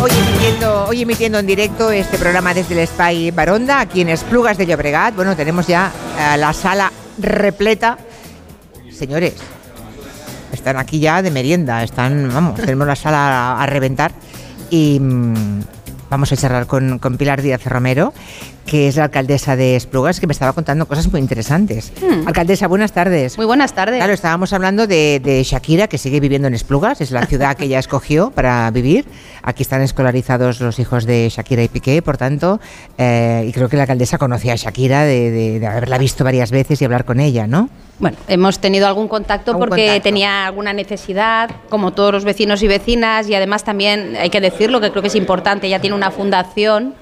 [0.00, 4.56] Hoy emitiendo, hoy emitiendo en directo este programa desde el Spy Baronda, aquí en Esplugas
[4.56, 5.16] de Llobregat.
[5.16, 7.98] Bueno, tenemos ya eh, la sala repleta.
[8.92, 9.34] Señores,
[10.52, 14.12] están aquí ya de merienda, están, vamos, tenemos la sala a, reventar.
[14.70, 15.62] Y mm,
[16.10, 18.12] vamos a charlar con, con Pilar Díaz Romero,
[18.66, 21.92] que es la alcaldesa de Esplugas, que me estaba contando cosas muy interesantes.
[22.02, 22.26] Hmm.
[22.26, 23.36] Alcaldesa, buenas tardes.
[23.36, 23.96] Muy buenas tardes.
[23.98, 27.64] Claro, estábamos hablando de, de Shakira, que sigue viviendo en Esplugas, es la ciudad que
[27.64, 29.06] ella escogió para vivir.
[29.42, 32.60] Aquí están escolarizados los hijos de Shakira y Piqué, por tanto,
[32.98, 36.50] eh, y creo que la alcaldesa conocía a Shakira de, de- de haberla visto varias
[36.50, 37.70] veces y hablar con ella, ¿no?
[37.98, 40.02] Bueno, hemos tenido algún contacto Algún porque contacto.
[40.04, 44.80] tenía alguna necesidad, como todos los vecinos y vecinas, y además también hay que decirlo,
[44.80, 46.94] que creo que es importante, ella tiene una fundación,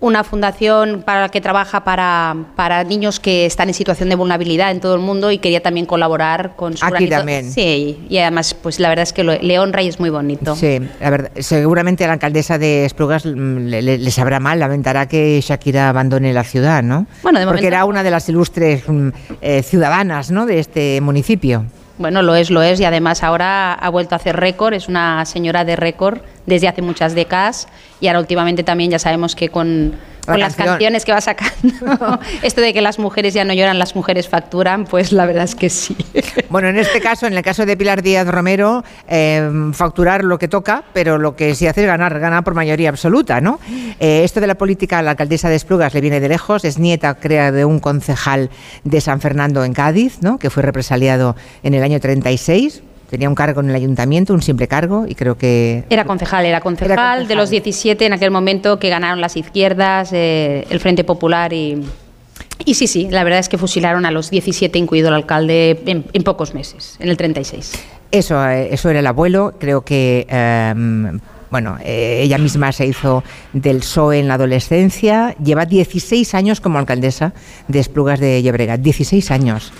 [0.00, 4.70] una fundación para la que trabaja para, para niños que están en situación de vulnerabilidad
[4.70, 7.52] en todo el mundo y quería también colaborar con su Aquí granito- también.
[7.52, 10.56] Sí, y además, pues la verdad es que lo- le honra y es muy bonito.
[10.56, 15.38] Sí, la verdad, seguramente la alcaldesa de Esplugas le, le- le sabrá mal, lamentará que
[15.42, 17.06] Shakira abandone la ciudad, ¿no?
[17.22, 19.08] Bueno, de Porque momento- era una de las ilustres mm,
[19.42, 20.46] eh, ciudadanas, ¿no?
[20.46, 21.64] De este municipio.
[21.98, 25.26] Bueno, lo es, lo es, y además ahora ha vuelto a hacer récord, es una
[25.26, 27.68] señora de récord desde hace muchas décadas,
[28.00, 29.92] y ahora últimamente también ya sabemos que con,
[30.26, 33.78] La con las canciones que va sacando, esto de que las mujeres ya no lloran,
[33.78, 35.96] las mujeres facturan, pues la verdad es que sí.
[36.50, 40.48] Bueno, en este caso, en el caso de Pilar Díaz Romero, eh, facturar lo que
[40.48, 43.60] toca, pero lo que sí hace es ganar, ganar por mayoría absoluta, ¿no?
[44.00, 47.14] Eh, esto de la política la alcaldesa de Esplugas le viene de lejos, es nieta,
[47.14, 48.50] crea, de un concejal
[48.82, 50.38] de San Fernando en Cádiz, ¿no?
[50.38, 52.82] Que fue represaliado en el año 36.
[53.10, 56.60] Tenía un cargo en el ayuntamiento, un simple cargo, y creo que Era concejal, era
[56.60, 57.28] concejal, Era concejal.
[57.28, 61.82] de los 17 en aquel momento que ganaron las izquierdas, eh, el Frente Popular y...
[62.64, 66.04] Y sí, sí, la verdad es que fusilaron a los 17, incluido el alcalde, en,
[66.12, 67.72] en pocos meses, en el 36.
[68.12, 69.54] Eso, eh, eso era el abuelo.
[69.58, 70.74] Creo que, eh,
[71.50, 73.24] bueno, eh, ella misma se hizo
[73.54, 75.34] del PSOE en la adolescencia.
[75.42, 77.32] Lleva 16 años como alcaldesa
[77.68, 78.80] de Esplugas de Llobregat.
[78.80, 79.72] 16 años.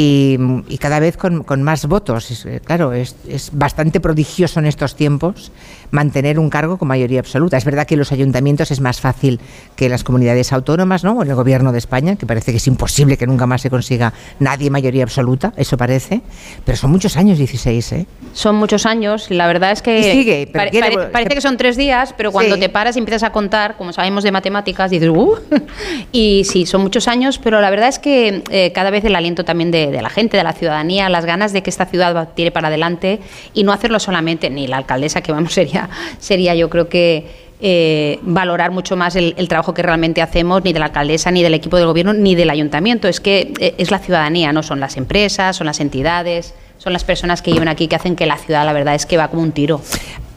[0.00, 2.46] Y, cada vez con, con más votos.
[2.46, 5.50] Eh, claro, es, es bastante prodigioso en estos tiempos
[5.90, 7.56] mantener un cargo con mayoría absoluta.
[7.56, 9.40] Es verdad que en los ayuntamientos es más fácil
[9.76, 11.12] que las comunidades autónomas, ¿no?
[11.18, 13.70] O en el gobierno de España, que parece que es imposible que nunca más se
[13.70, 16.20] consiga nadie mayoría absoluta, eso parece.
[16.64, 18.06] Pero son muchos años, 16, ¿eh?
[18.32, 21.40] Son muchos años, la verdad es que Y sigue, pero pare- quiere- pare- parece que
[21.40, 22.60] son tres días, pero cuando Sí.
[22.60, 25.36] te paras y empiezas a contar, como sabemos de matemáticas, dices, ¡uh!
[26.12, 29.44] Y sí, son muchos años, pero la verdad es que eh, cada vez el aliento
[29.44, 32.50] también de, de la gente, de la ciudadanía, las ganas de que esta ciudad tire
[32.50, 33.20] para adelante
[33.54, 35.77] y no hacerlo solamente ni la alcaldesa, que vamos, sería,
[36.18, 40.78] sería yo creo que eh, valorar mucho más el, trabajo que realmente hacemos, ni de
[40.78, 43.08] la alcaldesa, ni del equipo del gobierno, ni del ayuntamiento.
[43.08, 47.02] Es que eh, es la ciudadanía, no son las empresas, son las entidades, son las
[47.02, 49.42] personas que llevan aquí que hacen que la ciudad, la verdad, es que va como
[49.42, 49.80] un tiro.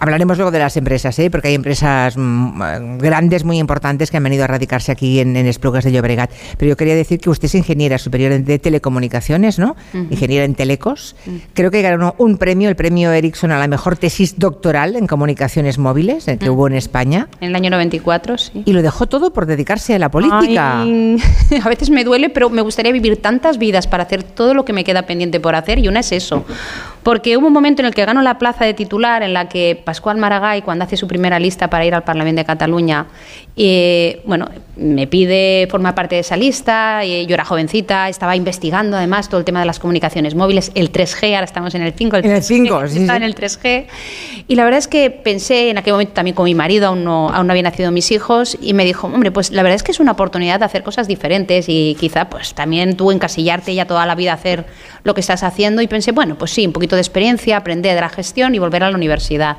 [0.01, 1.29] Hablaremos luego de las empresas, ¿eh?
[1.29, 5.45] porque hay empresas mm, grandes, muy importantes, que han venido a radicarse aquí en, en
[5.45, 6.31] Esplugas de Llobregat.
[6.57, 9.75] Pero yo quería decir que usted es ingeniera superior de telecomunicaciones, ¿no?
[9.93, 11.15] Ingeniera en telecos.
[11.53, 15.77] Creo que ganó un premio, el premio Ericsson, a la mejor tesis doctoral en comunicaciones
[15.77, 17.27] móviles eh, que hubo en España.
[17.39, 18.63] En el año 94, sí.
[18.65, 20.81] Y lo dejó todo por dedicarse a la política.
[20.81, 21.21] Ay,
[21.63, 24.73] a veces me duele, pero me gustaría vivir tantas vidas para hacer todo lo que
[24.73, 26.43] me queda pendiente por hacer y una es eso.
[27.03, 29.81] Porque hubo un momento en el que ganó la plaza de titular, en la que
[29.83, 33.07] Pascual Maragall, cuando hace su primera lista para ir al Parlamento de Cataluña,
[33.55, 34.49] eh, bueno,
[34.81, 39.39] me pide formar parte de esa lista, y yo era jovencita, estaba investigando además todo
[39.39, 42.43] el tema de las comunicaciones móviles, el 3G, ahora estamos en el 5, En el
[42.43, 43.23] 5, sí, estaba sí.
[43.23, 43.85] en el 3G.
[44.47, 47.29] Y la verdad es que pensé en aquel momento también con mi marido, aún no,
[47.29, 49.91] aún no habían nacido mis hijos, y me dijo, hombre, pues la verdad es que
[49.91, 54.05] es una oportunidad de hacer cosas diferentes y quizá pues también tú encasillarte ya toda
[54.05, 54.65] la vida a hacer
[55.03, 55.81] lo que estás haciendo.
[55.81, 58.83] Y pensé, bueno, pues sí, un poquito de experiencia, aprender de la gestión y volver
[58.83, 59.57] a la universidad.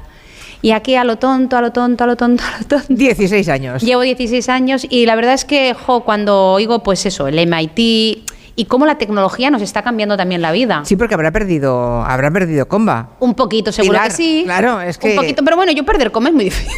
[0.63, 2.87] Y aquí a lo tonto, a lo tonto, a lo tonto, a lo tonto.
[2.95, 3.83] 16 años.
[3.83, 8.31] Llevo 16 años y la verdad es que, jo, cuando oigo, pues eso, el MIT
[8.55, 10.83] y cómo la tecnología nos está cambiando también la vida.
[10.85, 13.11] Sí, porque habrá perdido, habrá perdido comba.
[13.21, 14.43] Un poquito, seguro Pilar, que sí.
[14.45, 16.73] claro, es que- Un poquito, pero bueno, yo perder coma es muy difícil.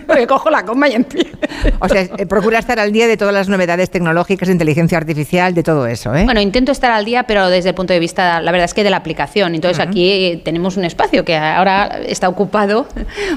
[0.06, 1.36] Porque cojo la coma y empiezo.
[1.80, 5.54] O sea, eh, procura estar al día de todas las novedades tecnológicas, de inteligencia artificial,
[5.54, 6.24] de todo eso, ¿eh?
[6.24, 8.84] Bueno, intento estar al día, pero desde el punto de vista, la verdad es que
[8.84, 9.54] de la aplicación.
[9.54, 12.86] Entonces aquí eh, tenemos un espacio que ahora está ocupado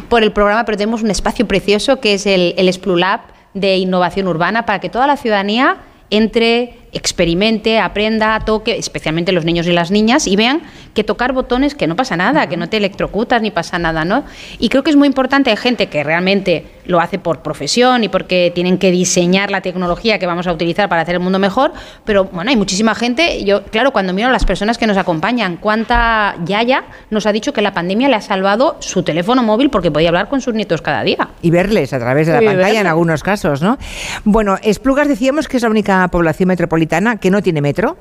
[0.10, 3.22] por el programa, pero tenemos un espacio precioso que es el, el Splulab
[3.54, 5.78] de innovación urbana para que toda la ciudadanía
[6.10, 10.62] entre experimente, aprenda, toque, especialmente los niños y las niñas, y vean
[10.94, 14.24] que tocar botones que no pasa nada, que no te electrocutas ni pasa nada, ¿no?
[14.58, 18.10] Y creo que es muy importante, hay gente que realmente lo hace por profesión y
[18.10, 21.74] porque tienen que diseñar la tecnología que vamos a utilizar para hacer el mundo mejor,
[22.06, 25.58] pero bueno, hay muchísima gente, yo claro, cuando miro a las personas que nos acompañan,
[25.58, 29.92] cuánta Yaya nos ha dicho que la pandemia le ha salvado su teléfono móvil porque
[29.92, 31.30] podía hablar con sus nietos cada día.
[31.42, 33.78] Y verles a través de la pantalla en algunos casos, ¿no?
[34.24, 36.78] Bueno, Esplugas decíamos que es la única población metropolitana
[37.20, 37.98] que no tiene metro.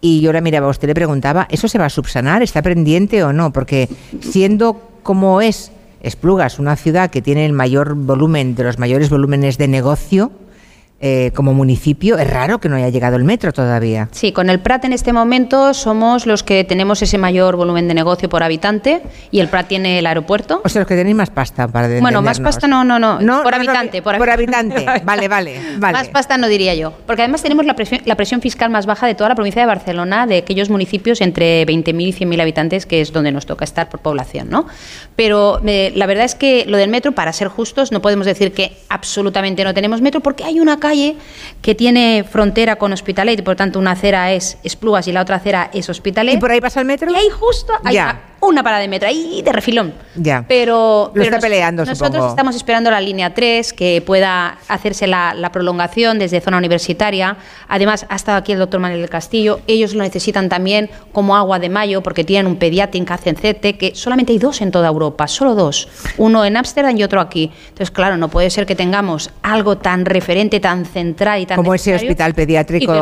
[0.00, 2.42] Y yo ahora miraba, usted le preguntaba, ¿eso se va a subsanar?
[2.42, 3.52] ¿Está pendiente o no?
[3.52, 3.88] Porque
[4.20, 9.58] siendo como es Esplugas, una ciudad que tiene el mayor volumen, de los mayores volúmenes
[9.58, 10.30] de negocio,
[11.00, 14.08] eh, como municipio, es raro que no haya llegado el metro todavía.
[14.10, 17.94] Sí, con el Prat en este momento somos los que tenemos ese mayor volumen de
[17.94, 20.60] negocio por habitante y el Prat tiene el aeropuerto.
[20.64, 23.54] O sea, los que tenéis más pasta para Bueno, más pasta no, no, no, por,
[23.54, 25.92] habitante, por, habitante, vale, vale, vale.
[25.92, 29.06] Más pasta no diría yo, porque además tenemos la presión, la presión fiscal más baja
[29.06, 33.00] de toda la provincia de Barcelona, de aquellos municipios entre 20.000 y 100.000 habitantes, que
[33.00, 34.66] es donde nos toca estar por población, ¿no?
[35.14, 38.52] Pero eh, la verdad es que lo del metro, para ser justos, no podemos decir
[38.52, 41.16] que absolutamente no tenemos metro, porque hay una calle
[41.62, 45.36] que tiene frontera con Hospitalet y por tanto una acera es Esplugas y la otra
[45.36, 46.34] acera es Hospitalet.
[46.34, 47.10] ¿Y por ahí pasa el metro?
[47.10, 47.98] Y ahí justo hay
[48.40, 49.94] una parada de metro, ahí de refilón.
[50.16, 50.44] Ya.
[50.48, 56.18] Pero, Lo está peleando, nosotros estamos esperando la línea 3, que pueda hacerse la, prolongación
[56.18, 57.36] desde zona universitaria.
[57.68, 59.60] Además, ha estado aquí el doctor Manuel del Castillo.
[59.66, 63.92] Ellos lo necesitan también como agua de mayo, porque tienen un pediátrico hacen CT, que
[63.94, 65.88] solamente hay dos en toda Europa, solo dos.
[66.16, 67.50] Uno en Ámsterdam y otro aquí.
[67.68, 71.74] Entonces, claro, no puede ser que tengamos algo tan referente, tan central y tan Como
[71.74, 72.92] ese hospital pediátrico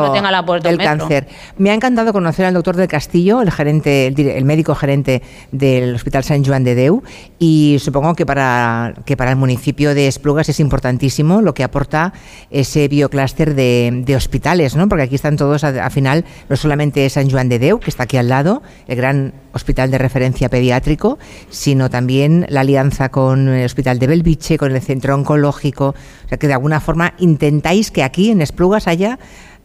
[0.61, 1.27] del cáncer.
[1.57, 6.23] Me ha encantado conocer al doctor del Castillo, el gerente, el médico gerente del Hospital
[6.23, 7.03] San Juan de Deu
[7.39, 12.13] y supongo que para, que para el municipio de Esplugas es importantísimo lo que aporta
[12.51, 14.87] ese bioclúster de, de, hospitales, ¿no?
[14.89, 18.17] porque aquí están todos, al final, no solamente San Juan de Deu, que está aquí
[18.17, 21.17] al lado, el gran hospital de referencia pediátrico,
[21.49, 26.37] sino también la alianza con el Hospital de Belviche, con el Centro Oncológico, o sea
[26.37, 29.19] que de alguna forma intentáis que aquí en Esplugas haya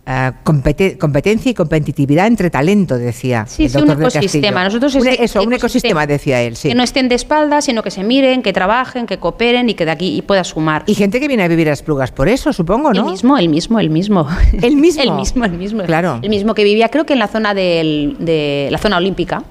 [0.04, 3.46] Uh, competencia y competitividad entre talento, decía.
[3.46, 4.64] Sí, el un ecosistema.
[4.64, 6.56] Nosotros un, eso, un ecosistema, decía él.
[6.56, 6.70] Sí.
[6.70, 9.84] Que no estén de espaldas, sino que se miren, que trabajen, que cooperen y que
[9.84, 10.82] de aquí y pueda sumar.
[10.86, 13.04] Y gente que viene a vivir a Esplugas por eso, supongo, ¿no?
[13.04, 14.26] El mismo, el mismo, el mismo.
[14.60, 15.02] El mismo.
[15.04, 15.84] el mismo, el mismo.
[15.84, 16.18] Claro.
[16.20, 19.44] El mismo que vivía, creo que en la zona del, de la zona olímpica.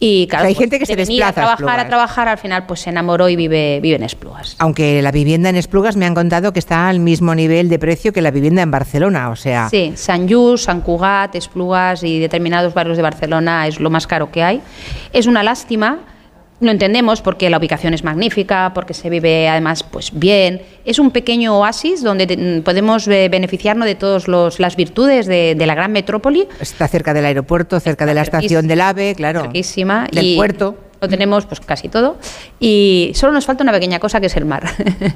[0.00, 2.80] Y claro, hay pues, gente que se desplaza a trabajar, a, trabajar, al final pues
[2.80, 4.54] se enamoró y vive, vive en Esplugas.
[4.58, 8.12] Aunque la vivienda en Esplugas me han contado que está al mismo nivel de precio
[8.12, 9.68] que la vivienda en Barcelona, o sea...
[9.68, 14.30] Sí, San Just, San Cugat, Esplugas y determinados barrios de Barcelona es lo más caro
[14.30, 14.60] que hay.
[15.12, 15.98] Es una lástima
[16.60, 20.62] lo entendemos porque la ubicación es magnífica, porque se vive además pues bien.
[20.84, 24.28] Es un pequeño oasis donde podemos eh, beneficiarnos de todas
[24.58, 26.48] las virtudes de, la gran metrópoli.
[26.60, 29.42] Está cerca del aeropuerto, cerca de la estación del AVE, claro.
[29.42, 30.08] Cerquísima.
[30.10, 30.76] Del puerto.
[31.00, 32.16] Lo tenemos pues casi todo.
[32.58, 34.68] Y solo nos falta una pequeña cosa que es el mar.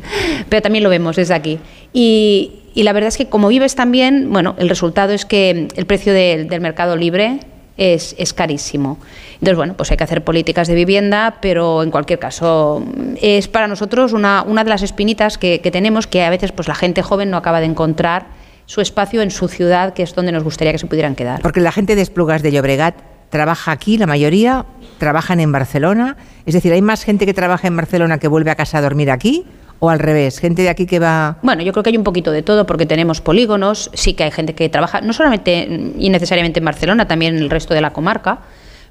[0.49, 1.59] Pero también lo vemos desde aquí.
[1.93, 6.15] Y, la verdad es que como vives también, bueno, el resultado es que el precio
[6.15, 7.41] del mercado libre
[7.77, 8.99] es, es, carísimo.
[9.35, 12.85] Entonces, bueno, pues hay que hacer políticas de vivienda, pero en cualquier caso
[13.21, 16.69] es para nosotros una, una de las espinitas que, que, tenemos que a veces pues
[16.69, 18.27] la gente joven no acaba de encontrar
[18.67, 21.41] su espacio en su ciudad, que es donde nos gustaría que se pudieran quedar.
[21.41, 22.95] Porque la gente de Esplugas de Llobregat
[23.31, 24.67] trabaja aquí, la mayoría
[24.99, 26.17] trabajan en Barcelona.
[26.47, 29.11] Es decir, ¿hay más gente que trabaja en Barcelona que vuelve a casa a dormir
[29.11, 29.45] aquí?
[29.85, 31.39] O al revés, gente de aquí que va...
[31.43, 34.31] Bueno, yo creo que hay un poquito de todo porque tenemos polígonos, sí que hay
[34.31, 37.93] gente que trabaja, no solamente y necesariamente en Barcelona, también en el resto de la
[37.93, 38.39] comarca,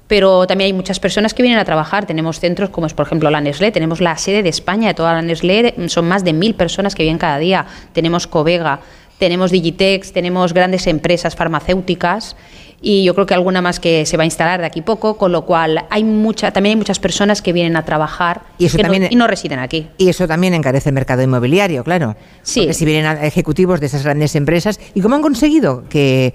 [0.06, 2.04] pero también hay muchas personas que vienen a trabajar.
[2.04, 5.14] Tenemos centros como es, por ejemplo, la Nestlé, tenemos la sede de España de toda
[5.14, 7.64] la Nestlé, son más de mil personas que vienen cada día.
[7.94, 8.80] Tenemos Covega,
[9.16, 12.36] tenemos Digitex, tenemos grandes empresas farmacéuticas
[12.82, 15.30] y yo creo que alguna más que se va a instalar de aquí poco, con
[15.30, 19.04] lo cual hay mucha, también hay muchas personas que vienen a trabajar y, eso también,
[19.04, 19.88] no, y no residen aquí.
[19.98, 22.16] Y eso también encarece el mercado inmobiliario, claro.
[22.42, 22.60] Sí.
[22.60, 26.34] Porque si vienen ejecutivos de esas grandes empresas, ¿y cómo han conseguido que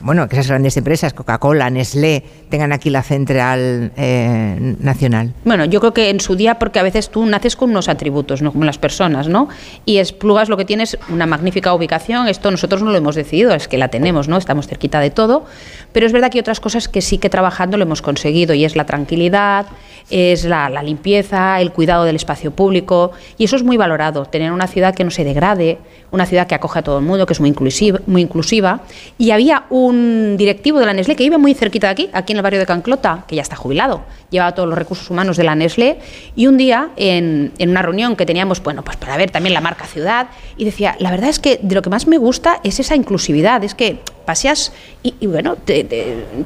[0.00, 5.32] bueno, que esas grandes empresas, Coca-Cola, Nestlé, tengan aquí la central eh, nacional?
[5.44, 8.42] Bueno, yo creo que en su día, porque a veces tú naces con unos atributos,
[8.42, 8.52] ¿no?
[8.52, 9.48] como las personas, ¿no?
[9.84, 13.54] Y Esplugas lo que tiene es una magnífica ubicación, esto nosotros no lo hemos decidido,
[13.54, 14.36] es que la tenemos, ¿no?
[14.36, 15.46] Estamos cerquita de todo,
[15.92, 18.64] pero es verdad que hay otras cosas que sí que trabajando lo hemos conseguido, y
[18.64, 19.66] es la tranquilidad,
[20.10, 24.52] es la, la limpieza, el cuidado del espacio público, y eso es muy valorado, tener
[24.52, 25.78] una ciudad que no se degrade,
[26.10, 28.80] una ciudad que acoge a todo el mundo, que es muy inclusiva, muy inclusiva,
[29.18, 32.32] y había un un directivo de la Nestlé que vive muy cerquita de aquí, aquí
[32.32, 35.44] en el barrio de Canclota, que ya está jubilado, lleva todos los recursos humanos de
[35.44, 35.98] la Nestlé,
[36.34, 39.60] y un día en, en, una reunión que teníamos, bueno, pues para ver también la
[39.60, 42.80] marca ciudad, y decía, la verdad es que de lo que más me gusta es
[42.80, 45.86] esa inclusividad, es que paseas y, bueno, te,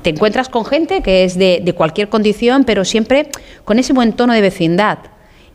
[0.05, 3.29] encuentras con gente que es de, de cualquier condición, pero siempre
[3.65, 4.99] con ese buen tono de vecindad.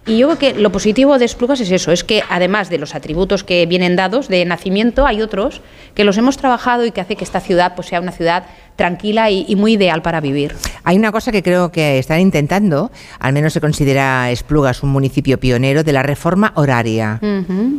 [0.08, 2.94] Y yo creo que lo positivo de Esplugas es eso, es que además de los
[2.94, 5.62] atributos que vienen dados de nacimiento, hay otros
[5.96, 8.46] que los hemos trabajado y que hace que esta ciudad pues, sea una ciudad
[8.76, 10.56] tranquila y, muy ideal para vivir.
[10.84, 15.40] Hay una cosa que creo que están intentando, al menos se considera Esplugas un municipio
[15.40, 17.20] pionero de la reforma horaria.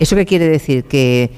[0.01, 0.85] ¿Eso qué quiere decir?
[0.85, 1.31] Que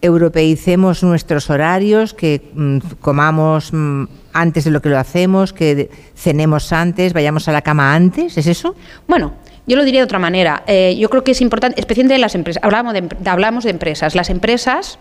[0.00, 6.72] europeicemos nuestros horarios, que mm, comamos mm, antes de lo que lo hacemos, que cenemos
[6.72, 8.76] antes, vayamos a la cama antes, ¿es eso?
[9.08, 9.32] Bueno,
[9.68, 10.64] yo lo diría de otra manera.
[10.66, 12.62] Eh, yo creo que es importante, especialmente en las empresas.
[12.64, 14.14] Hablamos de, hablamos de empresas.
[14.14, 14.98] Las empresas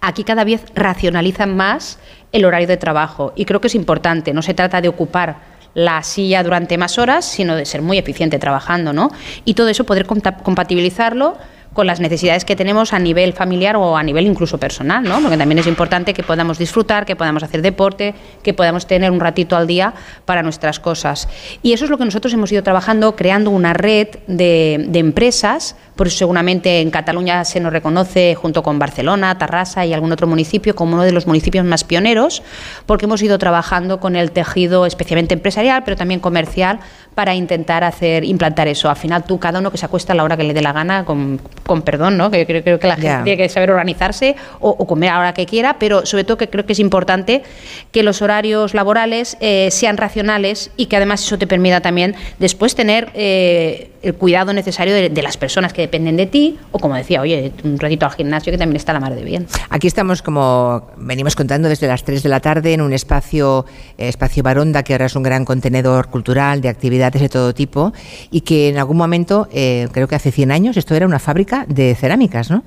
[0.00, 1.98] aquí cada vez racionalizan más
[2.32, 4.32] el horario de trabajo y creo que es importante.
[4.32, 8.38] No se trata de ocupar la silla durante más horas, sino de ser muy eficiente
[8.38, 9.10] trabajando, ¿no?
[9.44, 11.36] Y todo eso poder compatibilizarlo
[11.72, 15.20] con las necesidades que tenemos a nivel familiar o a nivel incluso personal, ¿no?
[15.20, 19.20] Porque también es importante que podamos disfrutar, que podamos hacer deporte, que podamos tener un
[19.20, 21.28] ratito al día para nuestras cosas.
[21.62, 25.76] Y eso es lo que nosotros hemos ido trabajando, creando una red de, de empresas,
[26.00, 30.26] por eso seguramente en Cataluña se nos reconoce junto con Barcelona, Tarrasa y algún otro
[30.26, 32.42] municipio como uno de los municipios más pioneros,
[32.86, 36.80] porque hemos ido trabajando con el tejido especialmente empresarial, pero también comercial,
[37.14, 38.88] para intentar hacer implantar eso.
[38.88, 40.72] Al final tú, cada uno que se acuesta a la hora que le dé la
[40.72, 42.30] gana, con, con perdón, ¿no?
[42.30, 45.34] que creo, creo que la gente tiene que saber organizarse o, comer a la hora
[45.34, 47.42] que quiera, pero sobre todo que creo que es importante
[47.92, 52.74] que los horarios laborales eh, sean racionales y que además eso te permita también después
[52.74, 57.20] tener eh, el cuidado necesario de, las personas que dependen de ti o como decía,
[57.20, 59.46] oye, un ratito al gimnasio que también está la mar de bien.
[59.70, 63.66] Aquí estamos como venimos contando desde las 3 de la tarde en un espacio,
[63.98, 67.92] eh, espacio Baronda, que ahora es un gran contenedor cultural de actividades de todo tipo
[68.30, 71.66] y que en algún momento, eh, creo que hace 100 años, esto era una fábrica
[71.68, 72.62] de cerámicas, ¿no?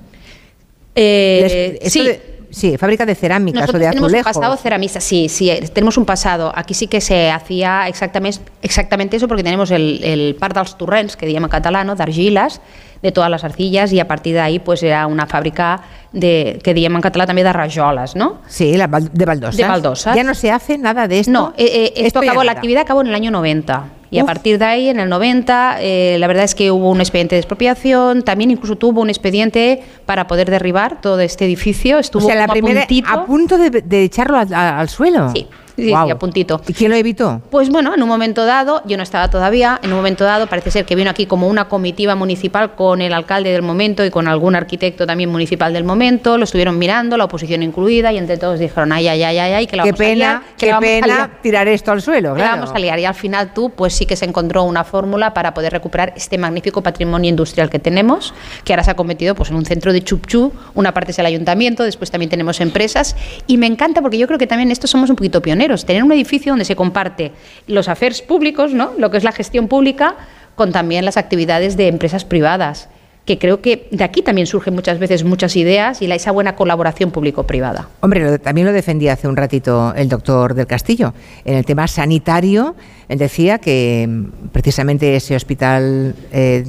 [0.96, 2.10] Eh, sí.
[2.50, 4.12] sí, fábrica de cerámicas o de azulejos.
[4.12, 6.52] Tenemos un pasado ceramista, sí, sí, tenemos un pasado.
[6.54, 11.16] Aquí sí que se hacía exactamente, exactamente eso porque tenemos el, el par dels torrents,
[11.16, 12.62] que llama catalano, d'argiles,
[13.04, 15.82] de todas las arcillas y a partir de ahí pues era una fábrica
[16.14, 18.40] de, que diem en català també de rajoles, ¿no?
[18.48, 19.58] Sí, la, de baldosas.
[19.58, 20.16] De baldosas.
[20.16, 21.32] Ya no se hace nada de esto.
[21.32, 23.86] No, eh, eh, esto, acabó, la actividad acabó en el año 90.
[24.12, 27.02] Y a partir de ahí, en el 90, eh, la verdad es que hubo un
[27.02, 31.98] expediente de expropiación, también incluso tuvo un expediente para poder derribar todo este edificio.
[31.98, 35.32] Estuvo o sea, la primera, a, punto de, de echarlo al, al suelo.
[35.34, 35.48] Sí.
[35.76, 36.62] Sí, a puntito.
[36.68, 37.42] ¿Y quién lo evitó?
[37.50, 40.72] Pues bueno, en un momento dado, yo no estaba todavía, en un momento dado parece
[40.72, 44.28] ser que vino aquí como una comitiva municipal con el alcalde del momento y con
[44.28, 48.60] algún arquitecto también municipal del momento, lo estuvieron mirando, la oposición incluida, y entre todos
[48.60, 51.68] dijeron, ay, ay, ay, ay, que la qué vamos pena, a liar, Qué pena tirar
[51.68, 52.62] esto al suelo, claro.
[52.62, 53.00] vamos a liar.
[53.00, 56.38] Y al final tú, pues sí que se encontró una fórmula para poder recuperar este
[56.38, 60.04] magnífico patrimonio industrial que tenemos, que ahora se ha convertido pues, en un centro de
[60.04, 63.16] chupchú, una parte es el ayuntamiento, después también tenemos empresas,
[63.48, 66.12] y me encanta porque yo creo que también estos somos un poquito pioneros, tener un
[66.12, 67.32] edificio donde se comparte
[67.68, 68.92] los affairs públicos, ¿no?
[68.98, 70.16] lo que es la gestión pública,
[70.56, 72.90] con también las actividades de empresas privadas
[73.26, 76.56] que creo que de aquí también surgen muchas veces muchas ideas y la, esa buena
[76.56, 77.88] colaboración público-privada.
[78.02, 81.14] Hombre, también lo defendía hace un ratito el doctor del Castillo.
[81.46, 82.76] En el tema sanitario,
[83.14, 86.64] él decía que mm, precisamente ese hospital eh,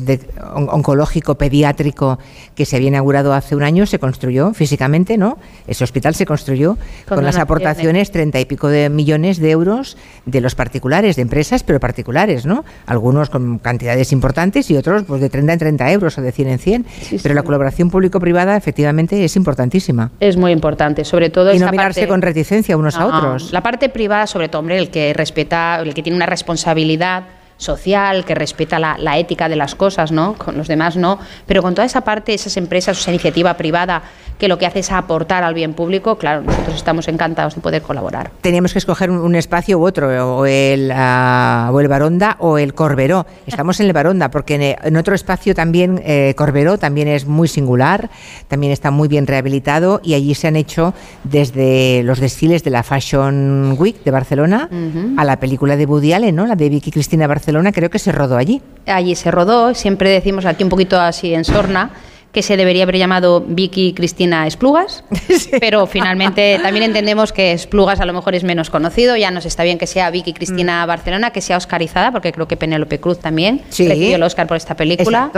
[0.55, 2.19] oncológico pediátrico
[2.55, 5.39] que se había inaugurado hace un año se construyó físicamente, ¿no?
[5.67, 6.77] Ese hospital se construyó
[7.09, 9.97] con, las aportaciones treinta y pico de millones de euros
[10.27, 12.65] de los particulares, de empresas, pero particulares, ¿no?
[12.87, 16.59] Algunos con cantidades importantes y otros pues de 30 en 30 euros o de en
[16.59, 16.87] 100,
[17.23, 20.11] pero la colaboración público-privada efectivamente es importantísima.
[20.21, 23.53] Es muy importante, sobre todo y no mirarse con reticencia unos a otros.
[23.53, 27.25] La parte privada, sobre todo, hombre, el que respeta, el que tiene una responsabilidad
[27.57, 30.35] social, que respeta la, ética de las cosas, ¿no?
[30.35, 34.03] Con los demás no, pero con toda esa parte, esas empresas, esa iniciativa privada
[34.39, 37.83] que lo que hace es aportar al bien público, claro, nosotros estamos encantados de poder
[37.83, 38.31] colaborar.
[38.41, 42.75] Teníamos que escoger un, espacio u otro, o el, uh, o el Baronda o el
[42.75, 43.27] Corberó.
[43.47, 48.11] Estamos en el Baronda, porque en, otro espacio también, eh, Corberó, también es muy singular,
[48.49, 52.83] también está muy bien rehabilitado y allí se han hecho desde los desfiles de la
[52.83, 54.69] Fashion Week de Barcelona
[55.17, 56.47] a la película de Woody Allen, ¿no?
[56.47, 58.63] la de Vicky Cristina Barcelona, creo que se rodó allí.
[58.87, 61.91] Allí se rodó, siempre decimos aquí un poquito así en Sorna,
[62.35, 65.05] que se debería haber llamado Vicky Cristina Esplugas,
[65.61, 69.63] pero finalmente también entendemos que Esplugas a lo mejor es menos conocido, ya nos está
[69.63, 70.89] bien que sea Vicky Cristina mm.
[70.89, 74.75] Barcelona, que sea oscarizada, porque creo que Penélope Cruz también recibió el Oscar por esta
[74.75, 75.31] película.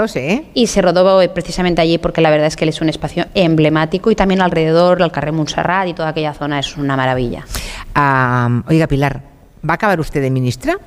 [0.54, 4.10] Y se rodó precisamente allí porque la verdad es que él es un espacio emblemático
[4.10, 7.44] y también alrededor, el Carrer Montserrat y toda aquella zona es una maravilla.
[8.68, 9.20] oiga, Pilar,
[9.68, 10.78] ¿va a acabar usted de ministra?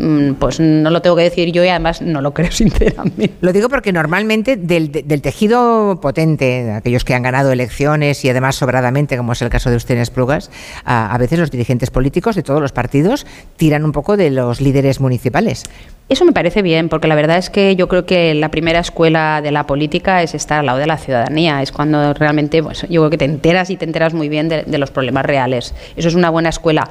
[0.00, 3.32] Mm, pues no lo tengo que decir yo y además no lo creo sinceramente.
[3.40, 8.56] Lo digo porque normalmente del, del tejido potente, aquellos que han ganado elecciones y además
[8.56, 10.50] sobradamente, como es el caso de usted en Esplugas,
[10.84, 13.26] a, a veces los dirigentes políticos de todos los partidos
[13.56, 15.64] tiran un poco de los líderes municipales.
[16.10, 19.40] Eso me parece bien, porque la verdad es que yo creo que la primera escuela
[19.42, 21.62] de la política es estar al lado de la ciudadanía.
[21.62, 24.64] Es cuando realmente, pues, yo creo que te enteras y te enteras muy bien de,
[24.64, 25.72] de los problemas reales.
[25.94, 26.90] Eso es una buena escuela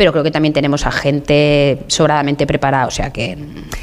[0.00, 3.36] pero creo que también tenemos a gente sobradamente preparada, o sea que...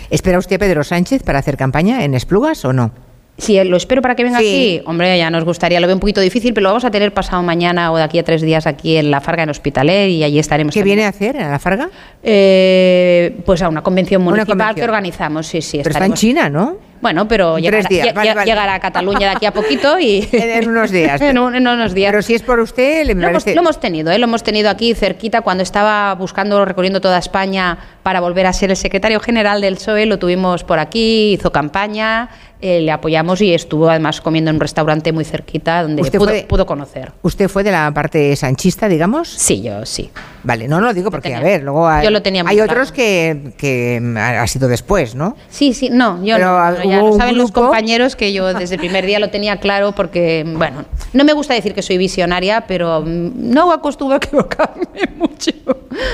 [0.09, 2.89] ¿Espera usted a Pedro Sánchez para hacer campaña en Esplugas o no?
[3.38, 4.77] Si lo espero para que venga Sí.
[4.79, 7.13] aquí, hombre, ya nos gustaría, lo veo un poquito difícil, pero lo vamos a tener
[7.13, 10.24] pasado mañana o de aquí a tres días aquí en La Farga, en Hospitalet, y
[10.24, 10.74] allí estaremos.
[10.74, 10.95] ¿Qué también.
[10.97, 11.88] viene a hacer en la Farga?
[12.24, 14.75] Eh, pues a una convención Una municipal convención.
[14.75, 15.81] que organizamos, sí, sí.
[15.83, 16.77] Pero está en China, ¿no?
[17.01, 18.45] Bueno, pero llegará, tres días, lle- vale, lle- vale.
[18.51, 20.27] llegará a Cataluña de aquí a poquito y...
[20.33, 21.21] En- unos días.
[21.21, 22.11] en, un- en unos días.
[22.11, 24.17] Pero si es por usted, le Lo hemos, lo hemos tenido, ¿eh?
[24.17, 28.69] lo hemos tenido aquí cerquita cuando estaba buscando, recorriendo toda España para volver a ser
[28.71, 32.29] el secretario general del PSOE, lo tuvimos por aquí, hizo campaña,
[32.61, 36.31] eh, le apoyamos y estuvo además comiendo en un restaurante muy cerquita donde ¿Usted pudo,
[36.47, 37.11] pudo conocer.
[37.21, 39.27] ¿Usted fue de la parte sanchista, digamos?
[39.29, 40.09] Sí, yo sí.
[40.43, 42.51] Vale, no, no lo digo porque, tenía- a ver, luego hay, yo lo tenía muy
[42.51, 42.71] hay claro.
[42.71, 45.35] otros que, que ha sido después, ¿no?
[45.49, 48.53] Sí, sí, no, yo Pero, no, no, ya lo saben los grupo- compañeros que yo
[48.53, 51.98] desde el primer día lo tenía claro porque, bueno, no me gusta decir que soy
[51.98, 54.86] visionaria, pero mm, no acostumbro a equivocarme
[55.17, 55.51] mucho.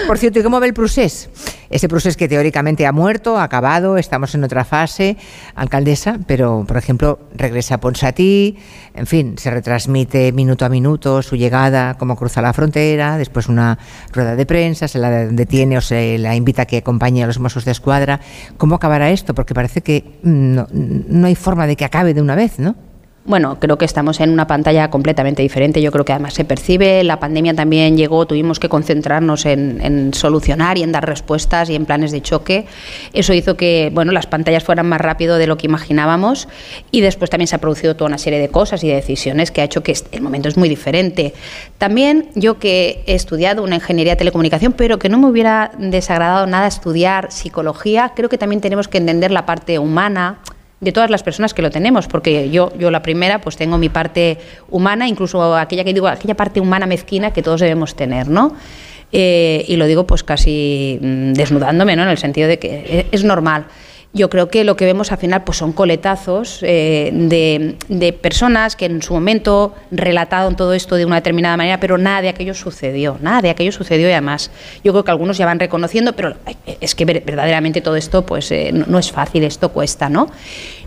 [0.07, 1.29] Por cierto, ¿y cómo ve el procés?
[1.69, 5.17] Ese procés que teóricamente ha muerto, ha acabado, estamos en otra fase,
[5.55, 8.57] alcaldesa, pero, por ejemplo, regresa Ponsatí,
[8.93, 13.77] en fin, se retransmite minuto a minuto su llegada, cómo cruza la frontera, después una
[14.11, 17.39] rueda de prensa, se la detiene o se la invita a que acompañe a los
[17.39, 18.19] Mossos de Escuadra.
[18.57, 19.33] ¿Cómo acabará esto?
[19.33, 22.75] Porque parece que mm, no, no hay forma de que acabe de una vez, ¿no?
[23.25, 25.81] Bueno, creo que estamos en una pantalla completamente diferente.
[25.81, 27.05] Yo creo que además se percibe.
[27.05, 31.85] La pandemia también llegó, tuvimos que concentrarnos en, solucionar y en dar respuestas y en
[31.85, 32.65] planes de choque.
[33.13, 36.49] Eso hizo que bueno, las pantallas fueran más rápido de lo que imaginábamos
[36.91, 39.61] y después también se ha producido toda una serie de cosas y de decisiones que
[39.61, 41.33] ha hecho que el momento es muy diferente.
[41.77, 46.45] También yo que he estudiado una ingeniería de telecomunicación, pero que no me hubiera desagradado
[46.45, 50.39] nada estudiar psicología, creo que también tenemos que entender la parte humana
[50.83, 53.89] de todas las personas que lo tenemos, porque yo, yo la primera, pues tengo mi
[53.89, 54.37] parte
[54.69, 58.55] humana, incluso aquella que digo, aquella parte humana mezquina que todos debemos tener, ¿no?
[59.11, 62.03] Eh, y lo digo pues casi mm, desnudándome, ¿no?
[62.03, 63.65] En el sentido de que es, es normal.
[64.15, 68.75] Yo creo que lo que vemos al final pues son coletazos eh, de, de personas
[68.75, 72.53] que en su momento relataron todo esto de una determinada manera, pero nada de aquello
[72.53, 74.51] sucedió, nada de aquello sucedió y además
[74.83, 76.35] yo creo que algunos ya van reconociendo, pero
[76.79, 80.29] es que ver- verdaderamente todo esto pues eh, no, no es fácil, esto cuesta, ¿no?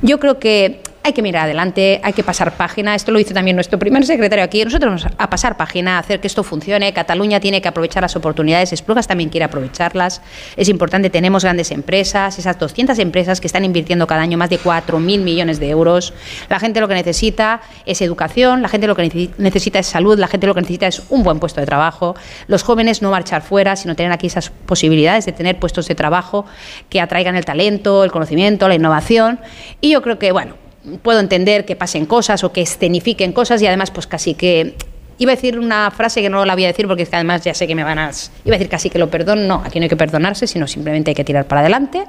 [0.02, 2.94] Yo creo que hay que mirar adelante, hay que pasar página.
[2.96, 4.64] Esto lo dice también nuestro primer secretario aquí.
[4.64, 6.92] Nosotros vamos a pasar página, a hacer que esto funcione.
[6.92, 8.72] Cataluña tiene que aprovechar las oportunidades.
[8.72, 10.20] Esplugas también quiere aprovecharlas.
[10.56, 14.58] Es importante, tenemos grandes empresas, esas 200 empresas que están invirtiendo cada año más de
[14.58, 16.12] 4.000 millones de euros.
[16.48, 20.18] La gente lo que necesita es educación, la gente lo que necesi- necesita es salud,
[20.18, 22.16] la gente lo que necesita es un buen puesto de trabajo.
[22.48, 26.46] Los jóvenes no marchar fuera, sino tener aquí esas posibilidades de tener puestos de trabajo
[26.90, 29.38] que atraigan el talento, el conocimiento, la innovación.
[29.80, 30.54] Y yo creo que, bueno,
[31.02, 34.74] puedo entender que pasen cosas o que escenifiquen cosas y además pues casi que
[35.18, 37.42] iba a decir una frase que no la voy a decir porque es que además
[37.42, 38.10] ya sé que me van a
[38.44, 41.10] iba a decir casi que lo perdono no aquí no hay que perdonarse sino simplemente
[41.10, 42.04] hay que tirar para adelante.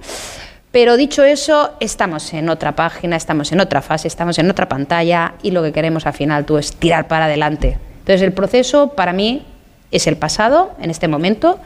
[0.72, 5.34] Pero dicho eso estamos en otra página estamos en otra fase estamos en otra pantalla
[5.42, 7.78] y lo que queremos al final tú es tirar para adelante.
[8.00, 9.46] Entonces el proceso para mí
[9.90, 11.60] es el pasado en este momento.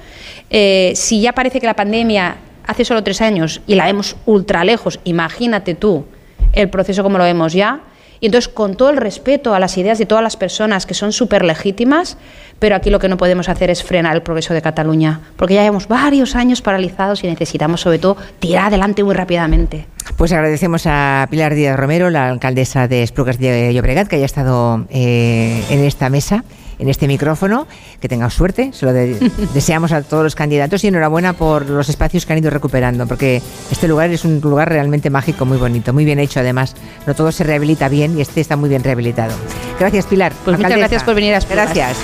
[0.52, 4.64] Eh, si ya parece que la pandemia hace solo tres años y la vemos ultra
[4.64, 6.06] lejos imagínate tú
[6.54, 7.82] el proceso como lo vemos ya.
[8.20, 11.12] Y entonces, con todo el respeto a las ideas de todas las personas que son
[11.12, 12.18] súper legítimas,
[12.60, 15.62] pero aquí lo que no podemos hacer es frenar el progreso de Cataluña, porque ya
[15.62, 19.88] llevamos varios años paralizados y necesitamos, sobre todo, tirar adelante muy rápidamente.
[20.18, 24.86] Pues agradecemos a Pilar Díaz Romero, la alcaldesa de Esplugas de Llobregat, que haya estado
[24.92, 26.44] eh, en esta mesa,
[26.82, 27.68] en este micrófono.
[28.02, 29.16] Que tenga suerte, se lo de-
[29.54, 33.42] deseamos a todos los candidatos y enhorabuena por los espacios que han ido recuperando, porque
[33.72, 36.76] este lugar es un lugar realmente mágico, muy bonito, muy bien hecho además.
[37.08, 39.34] No todo se rehabilita bien y este está muy bien rehabilitado.
[39.80, 40.34] Gracias, Pilar.
[40.44, 41.74] Pues muchas gracias por venir a Esplugas.
[41.74, 41.98] Gracias.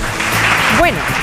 [0.78, 1.17] Bueno.